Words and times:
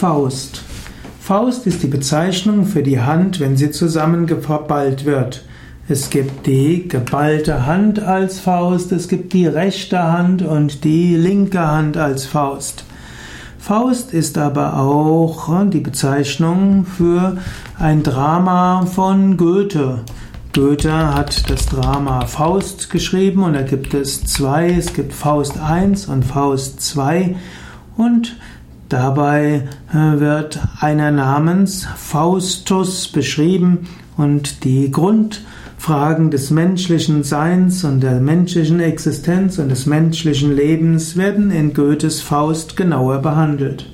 Faust. 0.00 0.62
Faust 1.20 1.66
ist 1.66 1.82
die 1.82 1.86
Bezeichnung 1.86 2.64
für 2.64 2.82
die 2.82 3.02
Hand, 3.02 3.38
wenn 3.38 3.58
sie 3.58 3.70
zusammengeballt 3.70 5.04
wird. 5.04 5.44
Es 5.90 6.08
gibt 6.08 6.46
die 6.46 6.88
geballte 6.88 7.66
Hand 7.66 8.00
als 8.00 8.40
Faust, 8.40 8.92
es 8.92 9.08
gibt 9.08 9.34
die 9.34 9.46
rechte 9.46 10.02
Hand 10.02 10.40
und 10.40 10.84
die 10.84 11.16
linke 11.16 11.60
Hand 11.60 11.98
als 11.98 12.24
Faust. 12.24 12.84
Faust 13.58 14.14
ist 14.14 14.38
aber 14.38 14.78
auch 14.78 15.66
die 15.66 15.80
Bezeichnung 15.80 16.86
für 16.86 17.36
ein 17.78 18.02
Drama 18.02 18.86
von 18.86 19.36
Goethe. 19.36 20.00
Goethe 20.54 21.14
hat 21.14 21.50
das 21.50 21.66
Drama 21.66 22.24
Faust 22.24 22.88
geschrieben 22.88 23.42
und 23.42 23.52
da 23.52 23.60
gibt 23.60 23.92
es 23.92 24.24
zwei. 24.24 24.70
Es 24.70 24.94
gibt 24.94 25.12
Faust 25.12 25.56
I 25.56 26.10
und 26.10 26.24
Faust 26.24 26.96
II 26.96 27.36
und 27.98 28.38
dabei 28.92 29.68
äh, 29.92 30.20
wird 30.20 30.60
einer 30.80 31.10
namens 31.10 31.86
Faustus 31.96 33.08
beschrieben 33.08 33.88
und 34.16 34.64
die 34.64 34.90
Grundfragen 34.90 36.30
des 36.30 36.50
menschlichen 36.50 37.22
Seins 37.22 37.84
und 37.84 38.00
der 38.00 38.20
menschlichen 38.20 38.80
Existenz 38.80 39.58
und 39.58 39.70
des 39.70 39.86
menschlichen 39.86 40.54
Lebens 40.54 41.16
werden 41.16 41.50
in 41.50 41.72
Goethes 41.72 42.20
Faust 42.20 42.76
genauer 42.76 43.18
behandelt. 43.18 43.86